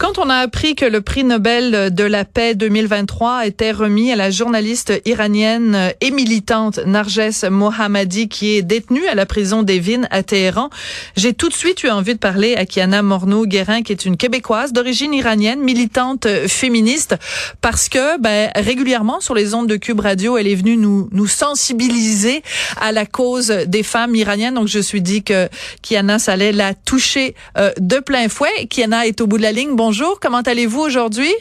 [0.00, 4.16] Quand on a appris que le prix Nobel de la paix 2023 était remis à
[4.16, 10.22] la journaliste iranienne et militante Narges Mohammadi qui est détenue à la prison d'Evin à
[10.22, 10.70] Téhéran,
[11.18, 14.72] j'ai tout de suite eu envie de parler à Kiana Morneau-Guérin qui est une québécoise
[14.72, 17.16] d'origine iranienne, militante féministe
[17.60, 21.26] parce que ben, régulièrement sur les ondes de Cube Radio, elle est venue nous nous
[21.26, 22.42] sensibiliser
[22.80, 24.54] à la cause des femmes iraniennes.
[24.54, 25.50] Donc je suis dit que
[25.82, 28.66] Kiana ça allait la toucher euh, de plein fouet.
[28.70, 29.76] Kiana est au bout de la ligne.
[29.76, 30.20] Bonjour bonjour.
[30.20, 31.32] Comment allez-vous aujourd'hui?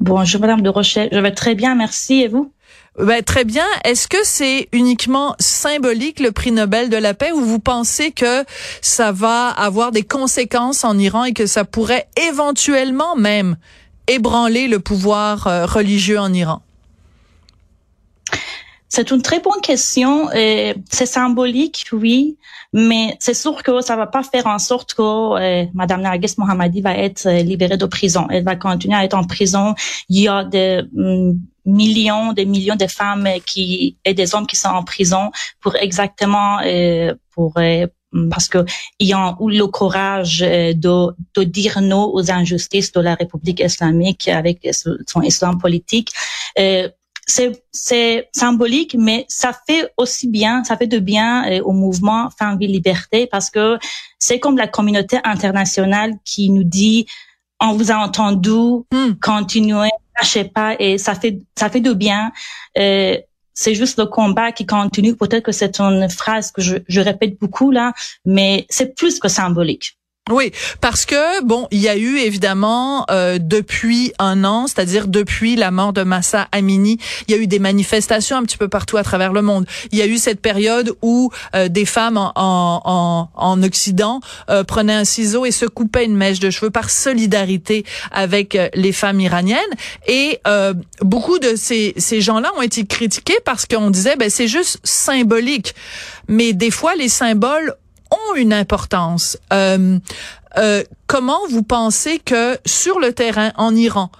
[0.00, 1.10] Bonjour, Madame de Rochelle.
[1.12, 2.22] Je vais très bien, merci.
[2.22, 2.54] Et vous?
[2.98, 3.66] Ben, très bien.
[3.84, 8.46] Est-ce que c'est uniquement symbolique le prix Nobel de la paix ou vous pensez que
[8.80, 13.58] ça va avoir des conséquences en Iran et que ça pourrait éventuellement même
[14.08, 16.62] ébranler le pouvoir euh, religieux en Iran?
[18.94, 20.28] C'est une très bonne question.
[20.28, 22.36] C'est symbolique, oui,
[22.74, 26.82] mais c'est sûr que ça va pas faire en sorte que euh, Madame Nargis Mohammadi
[26.82, 28.26] va être euh, libérée de prison.
[28.28, 29.74] Elle va continuer à être en prison.
[30.10, 31.32] Il y a des mm,
[31.64, 35.30] millions, des millions de femmes qui et des hommes qui sont en prison
[35.62, 37.54] pour exactement euh, pour
[38.30, 43.60] parce que ont eu le courage de, de dire non aux injustices de la République
[43.60, 44.68] islamique avec
[45.06, 46.10] son islam politique
[47.26, 52.30] c'est c'est symbolique, mais ça fait aussi bien, ça fait de bien euh, au mouvement
[52.36, 53.78] Femmes Vie Liberté parce que
[54.18, 57.06] c'est comme la communauté internationale qui nous dit
[57.60, 59.14] on vous a entendu, hmm.
[59.20, 62.32] continuez, lâchez pas et ça fait ça fait de bien.
[62.78, 63.16] Euh,
[63.54, 65.14] c'est juste le combat qui continue.
[65.14, 67.92] Peut-être que c'est une phrase que je, je répète beaucoup là,
[68.24, 69.98] mais c'est plus que symbolique.
[70.30, 75.56] Oui, parce que bon, il y a eu évidemment euh, depuis un an, c'est-à-dire depuis
[75.56, 78.96] la mort de Massa Amini, il y a eu des manifestations un petit peu partout
[78.96, 79.66] à travers le monde.
[79.90, 84.62] Il y a eu cette période où euh, des femmes en, en, en Occident euh,
[84.62, 89.18] prenaient un ciseau et se coupaient une mèche de cheveux par solidarité avec les femmes
[89.18, 89.58] iraniennes.
[90.06, 90.40] Et
[91.00, 95.74] beaucoup de ces, ces gens-là ont été critiqués parce qu'on disait ben c'est juste symbolique.
[96.28, 97.74] Mais des fois, les symboles
[98.12, 99.38] ont une importance.
[99.52, 99.98] Euh,
[100.58, 104.10] euh, comment vous pensez que sur le terrain en Iran,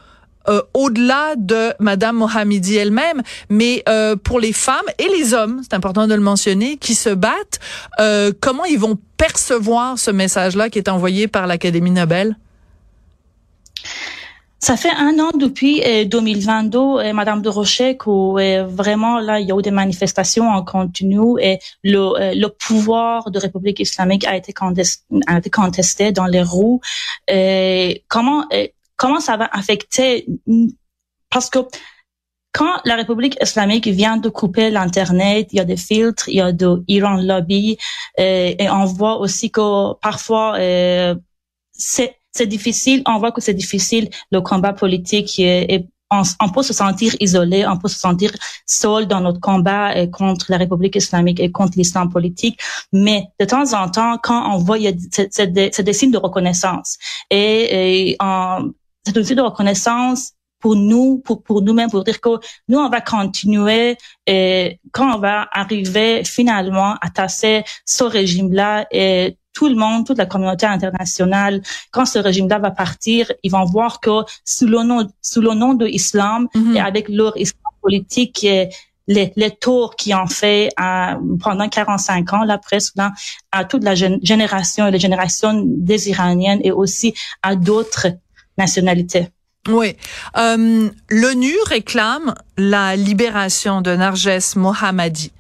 [0.48, 3.84] euh, au-delà de Madame Mohamedi elle-même, mais
[4.24, 7.60] pour les femmes et les hommes, c'est important de le mentionner, qui se battent,
[8.40, 12.36] comment ils vont percevoir ce message-là qui est envoyé par l'Académie Nobel?
[14.62, 19.48] Ça fait un an depuis 2022, euh, Madame de Rocher, que euh, vraiment là, il
[19.48, 24.36] y a eu des manifestations en continu et le, euh, pouvoir de République islamique a
[24.36, 26.80] été contesté, dans les roues.
[28.06, 28.44] comment
[28.96, 30.26] comment ça va affecter
[31.28, 31.58] Parce que
[32.52, 36.40] quand la République islamique vient de couper l'internet, il y a des filtres, il y
[36.40, 37.78] a de Iran lobby
[38.16, 40.56] et on voit aussi que parfois
[41.72, 43.02] c'est c'est difficile.
[43.06, 45.86] On voit que c'est difficile le combat politique et,
[46.40, 48.30] on, peut se sentir isolé, on peut se sentir
[48.66, 52.60] seul dans notre combat euh, contre la République islamique et contre l'islam politique.
[52.92, 54.76] Mais de temps en temps, quand on voit,
[55.10, 56.98] c'est des, signes de reconnaissance.
[57.30, 58.16] Et,
[59.06, 62.28] c'est un signe de reconnaissance pour nous, pour, nous-mêmes, pour dire que
[62.68, 63.96] nous, on va continuer
[64.92, 70.26] quand on va arriver finalement à tasser ce régime-là et tout le monde, toute la
[70.26, 75.40] communauté internationale, quand ce régime-là va partir, ils vont voir que sous le nom, sous
[75.40, 76.76] le nom de l'islam mhm.
[76.76, 78.46] et avec leur islam politique,
[79.08, 82.94] les, les tours qui ont fait à, pendant 45 ans, là presque,
[83.50, 88.08] à toute la génération et les générations des Iraniennes et aussi à d'autres
[88.56, 89.28] nationalités.
[89.68, 89.96] Oui.
[90.36, 95.32] Euh, L'ONU réclame la libération de Narges Mohammadi.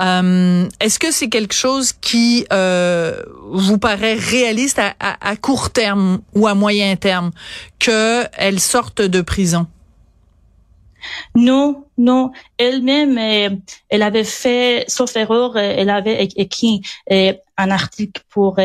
[0.00, 6.20] Euh, Est-ce que c'est quelque chose qui euh, vous paraît réaliste à, à, court terme
[6.34, 7.30] ou à moyen terme
[7.78, 9.66] qu'elle sorte de prison?
[11.34, 12.32] Non, non.
[12.58, 13.56] Elle-même, euh,
[13.88, 18.58] elle avait fait, sauf erreur, euh, elle avait écrit un article pour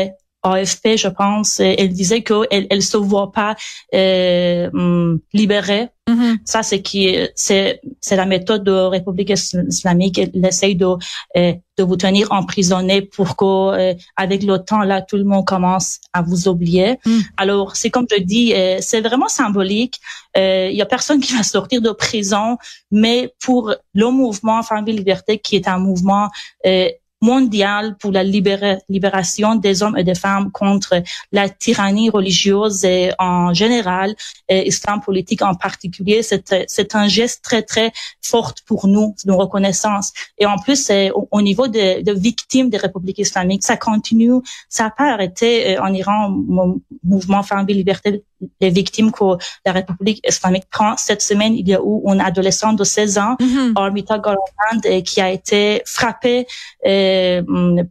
[0.44, 3.56] AFP, je pense, elle disait qu'elle elle se voit pas
[3.94, 5.88] euh, hum, libérée.
[6.06, 6.36] Mm-hmm.
[6.44, 10.18] Ça, c'est qui, c'est c'est la méthode de République islamique.
[10.18, 10.86] Elle essaye de
[11.36, 15.46] euh, de vous tenir emprisonné pour que euh, avec le temps là, tout le monde
[15.46, 16.98] commence à vous oublier.
[17.06, 17.20] Mm.
[17.38, 19.98] Alors, c'est comme je dis, euh, c'est vraiment symbolique.
[20.36, 22.58] Il y a personne qui va sortir de prison,
[22.90, 26.28] mais pour le mouvement Famille Liberté, qui est un mouvement
[27.30, 28.24] mondial pour la
[28.94, 30.94] libération des hommes et des femmes contre
[31.32, 32.86] la tyrannie religieuse
[33.18, 34.14] en général,
[34.48, 36.18] et islam politique en particulier.
[36.22, 37.92] C'est un geste très, très
[38.22, 40.12] fort pour nous, nos reconnaissance.
[40.38, 44.38] Et en plus, au, au niveau des de victimes des républiques islamiques, ça continue.
[44.68, 46.30] Ça n'a pas arrêté euh, en Iran,
[47.02, 48.24] mouvement Femmes et Liberté,
[48.60, 49.24] les victimes que
[49.64, 50.96] la République islamique prend.
[50.96, 54.20] Cette semaine, il y a eu une adolescente de 16 ans, mm Armita
[54.86, 56.46] euh, qui a été frappée
[56.86, 57.42] euh,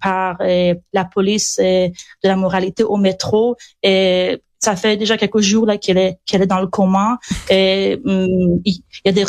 [0.02, 1.92] par euh, la police de
[2.24, 3.56] la moralité au métro.
[3.82, 7.20] Et ça fait déjà quelques jours là qu'elle est qu'elle est dans le coma.
[7.50, 9.26] Et hum, il y a des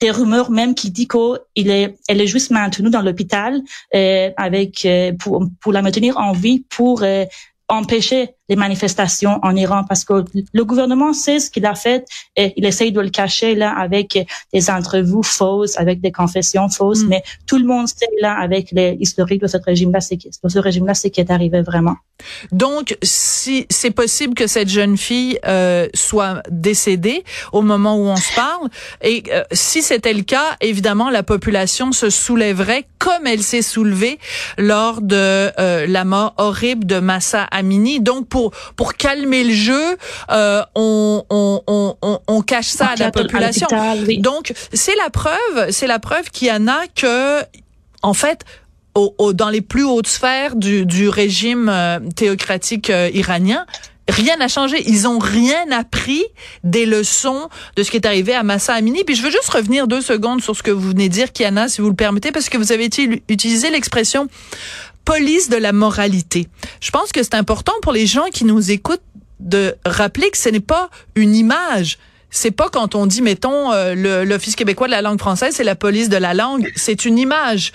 [0.00, 3.60] des rumeurs même qui dit qu'elle est, elle est juste maintenue dans l'hôpital
[3.94, 7.24] euh, avec euh, pour pour la maintenir en vie pour euh,
[7.68, 12.06] empêcher les manifestations en Iran parce que le gouvernement sait ce qu'il a fait
[12.36, 14.18] et il essaye de le cacher là avec
[14.52, 17.08] des entrevues fausses, avec des confessions fausses, mm.
[17.08, 20.94] mais tout le monde sait là avec l'historique de ce régime-là, c'est de ce régime-là,
[20.94, 21.96] c'est qui est arrivé vraiment.
[22.52, 28.16] Donc, si c'est possible que cette jeune fille euh, soit décédée au moment où on
[28.16, 28.68] se parle,
[29.02, 34.18] et euh, si c'était le cas, évidemment, la population se soulèverait comme elle s'est soulevée
[34.58, 38.00] lors de euh, la mort horrible de Massa Amini.
[38.00, 39.96] Donc, pour pour calmer le jeu,
[40.30, 43.66] euh, on, on, on, on, cache ça à la population.
[44.18, 47.40] Donc c'est la preuve, c'est la preuve qu'il y en a que
[48.02, 48.44] en fait
[48.94, 53.64] au, au, dans les plus hautes sphères du, du régime euh, théocratique euh, iranien,
[54.06, 54.82] rien n'a changé.
[54.86, 56.22] Ils ont rien appris
[56.62, 59.02] des leçons de ce qui est arrivé à Massa Amini.
[59.04, 61.68] Puis je veux juste revenir deux secondes sur ce que vous venez de dire, Kiana,
[61.68, 62.88] si vous le permettez, parce que vous avez
[63.28, 64.28] utilisé l'expression
[65.06, 66.48] police de la moralité.
[66.80, 69.00] Je pense que c'est important pour les gens qui nous écoutent
[69.40, 71.98] de rappeler que ce n'est pas une image.
[72.28, 75.76] C'est pas quand on dit, mettons, euh, l'Office québécois de la langue française, c'est la
[75.76, 76.70] police de la langue.
[76.76, 77.72] C'est une image.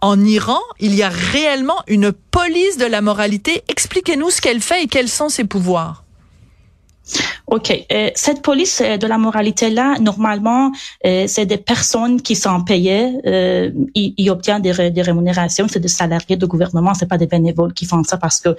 [0.00, 3.64] En Iran, il y a réellement une police de la moralité.
[3.66, 6.04] Expliquez-nous ce qu'elle fait et quels sont ses pouvoirs.
[7.46, 7.86] OK.
[7.92, 10.72] Euh, cette police euh, de la moralité-là, normalement,
[11.06, 13.12] euh, c'est des personnes qui sont payées.
[13.26, 15.66] Euh, ils, ils, obtiennent des, des rémunérations.
[15.68, 16.94] C'est des salariés de gouvernement.
[16.94, 18.50] C'est pas des bénévoles qui font ça parce que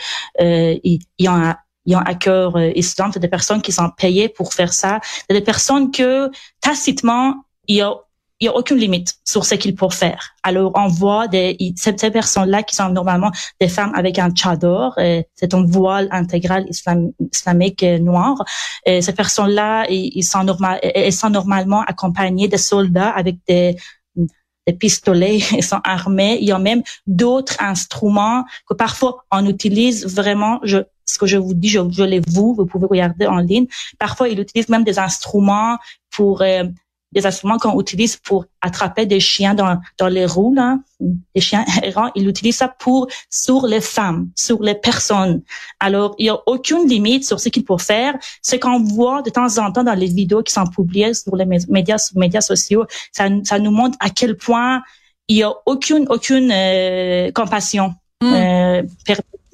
[0.42, 1.54] euh, ils, ils, ont,
[1.86, 3.12] ils ont à cœur islam.
[3.14, 5.00] C'est des personnes qui sont payées pour faire ça.
[5.04, 6.30] C'est des personnes que
[6.62, 7.36] tacitement,
[7.68, 8.00] il ont
[8.40, 10.36] il n'y a aucune limite sur ce qu'ils peuvent faire.
[10.44, 15.54] Alors, on voit des, ces, personnes-là qui sont normalement des femmes avec un chador, c'est
[15.54, 18.44] un voile intégral islamique noir.
[18.86, 23.76] Et ces personnes-là, ils, sont normal, elles sont normalement accompagnées de soldats avec des,
[24.16, 26.38] des pistolets, ils sont armés.
[26.40, 30.60] Il y a même d'autres instruments que parfois on utilise vraiment.
[30.64, 33.66] Je, ce que je vous dis, je, je les vous, vous pouvez regarder en ligne.
[33.98, 35.78] Parfois, ils utilisent même des instruments
[36.12, 36.64] pour euh,
[37.12, 41.66] des instruments qu'on utilise pour attraper des chiens dans, dans les roues, là, des chiens
[41.84, 45.42] errants, ils utilisent ça pour, sur les femmes, sur les personnes.
[45.80, 48.16] Alors, il n'y a aucune limite sur ce qu'ils peuvent faire.
[48.42, 51.46] Ce qu'on voit de temps en temps dans les vidéos qui sont publiées sur les
[51.46, 54.82] médias, médias sociaux, ça, ça nous montre à quel point
[55.28, 57.94] il n'y a aucune, aucune euh, compassion.
[58.22, 58.34] Mm.
[58.34, 58.84] Euh,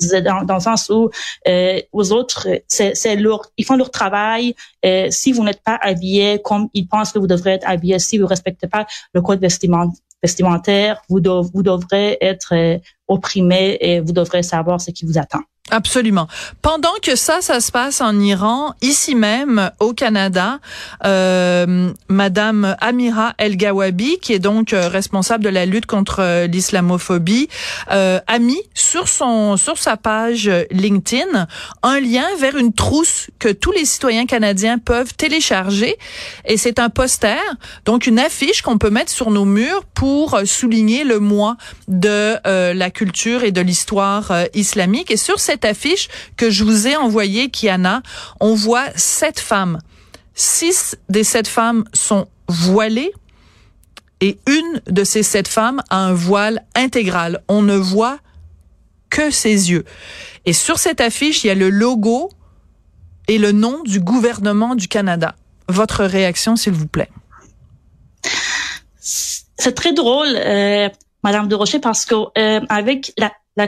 [0.10, 1.10] dans, dans le sens où
[1.48, 4.56] euh, aux autres, c'est leur, ils font leur travail.
[4.86, 8.18] Euh, si vous n'êtes pas habillé comme ils pensent que vous devrez être habillé, si
[8.18, 11.22] vous respectez pas le code vestimentaire, vous,
[11.54, 15.42] vous devrez être euh, opprimé et vous devrez savoir ce qui vous attend.
[15.72, 16.28] Absolument.
[16.62, 20.60] Pendant que ça, ça se passe en Iran, ici même au Canada,
[21.06, 26.46] euh, Madame Amira El Gawabi, qui est donc euh, responsable de la lutte contre euh,
[26.46, 27.50] l'islamophobie,
[27.92, 31.48] euh, a mis sur son sur sa page LinkedIn
[31.82, 35.98] un lien vers une trousse que tous les citoyens canadiens peuvent télécharger,
[36.46, 37.42] et c'est un poster,
[37.86, 42.90] donc une affiche qu'on peut mettre sur nos murs pour souligner le mois de la
[42.92, 45.10] culture et de l'histoire islamique.
[45.10, 48.02] Et sur cette cette affiche que je vous ai envoyée, Kiana,
[48.42, 49.80] on voit sept femmes.
[50.34, 53.14] Six des sept femmes sont voilées
[54.20, 57.42] et une de ces sept femmes a un voile intégral.
[57.48, 58.20] On ne voit
[59.10, 59.86] que ses yeux.
[60.46, 62.30] Et sur cette affiche, il y a le logo
[63.30, 65.36] et le nom du gouvernement du Canada.
[65.70, 67.10] Votre réaction, s'il vous plaît.
[69.00, 70.90] C'est très drôle, euh,
[71.24, 72.60] Madame de Rocher, parce que euh,
[73.18, 73.68] la, la,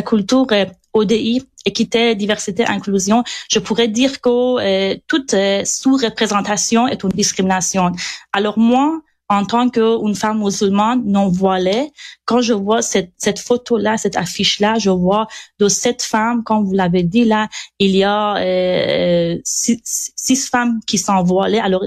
[0.00, 3.22] la culture euh, ODI, équité, diversité, inclusion,
[3.54, 7.92] je pourrais dire que euh, toute euh, sous-représentation est une discrimination.
[8.32, 11.92] Alors moi, en tant qu'une femme musulmane non voilée,
[12.24, 15.28] quand je vois cette, cette photo-là, cette affiche-là, je vois
[15.60, 18.18] de cette femme, comme vous l'avez dit là, il y a
[19.44, 19.80] six,
[20.16, 21.60] six, femmes qui sont voilées.
[21.60, 21.84] Alors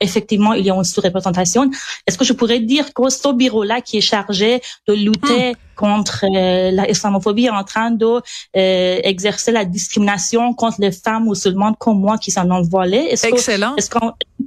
[0.00, 1.70] effectivement, il y a une sous-représentation.
[2.06, 5.56] Est-ce que je pourrais dire que ce bureau-là qui est chargé de lutter hmm.
[5.74, 11.26] contre euh, la islamophobie est en train de euh, exercer la discrimination contre les femmes
[11.28, 13.08] musulmanes comme moi qui s'en ont voilées?
[13.10, 13.74] Est-ce Excellent.
[13.76, 13.98] est-ce que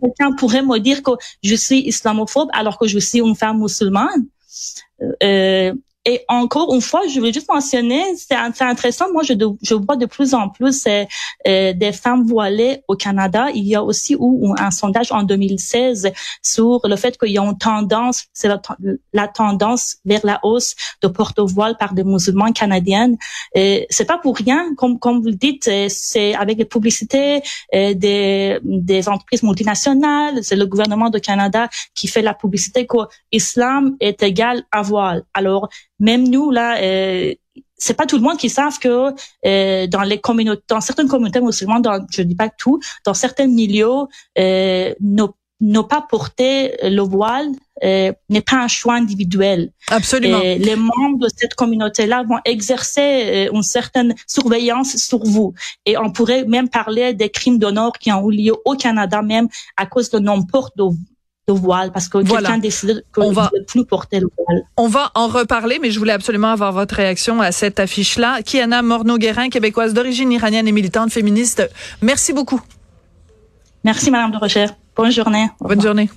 [0.02, 1.12] quelqu'un pourrait me dire que
[1.44, 4.26] je suis islamophobe alors que je suis une femme musulmane?
[5.24, 5.74] Euh,
[6.06, 9.12] et encore une fois, je veux juste mentionner, c'est intéressant.
[9.12, 11.04] Moi, je, je vois de plus en plus euh,
[11.46, 13.48] euh, des femmes voilées au Canada.
[13.54, 16.10] Il y a aussi eu un sondage en 2016
[16.42, 18.50] sur le fait qu'il y a une tendance, c'est
[19.14, 23.18] la, tendance vers la hausse de porte-voile par des musulmans canadiennes.
[23.54, 27.42] Et c'est pas pour rien, comme comme vous le dites, euh, c'est avec les publicités
[27.76, 30.44] euh, des des entreprises multinationales.
[30.44, 32.98] C'est le gouvernement du Canada qui fait la publicité que
[33.34, 35.24] l'islam est égal à voile.
[35.34, 37.34] Alors même nous là euh,
[37.78, 39.14] c'est pas tout le monde qui savent que
[39.46, 43.48] euh, dans les communautés dans certaines communautés musulmanes dans je dis pas tout dans certains
[43.48, 44.06] milieux
[44.38, 44.94] euh,
[45.62, 47.50] ne pas porter le voile
[47.84, 49.72] euh, n'est pas un choix individuel.
[49.88, 50.42] Absolument.
[50.42, 55.54] Et les membres de cette communauté-là vont exercer euh, une certaine surveillance sur vous.
[55.86, 59.48] Et on pourrait même parler des crimes d'honneur qui ont eu lieu au Canada même
[59.78, 60.84] à cause de non-port de
[61.52, 64.64] voile parce que quelqu'un décide qu'on ne va plus porter le voile.
[64.78, 68.42] On va en reparler, mais je voulais absolument avoir votre réaction à cette affiche-là.
[68.44, 71.70] Kiana Morneau-Guérin, québécoise d'origine iranienne et militante féministe.
[72.02, 72.62] Merci beaucoup.
[73.84, 74.68] Merci, Madame de Rocher.
[74.96, 75.48] Bonne journée.
[75.62, 76.10] Bonne journée.